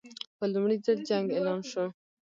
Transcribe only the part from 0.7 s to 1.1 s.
ځل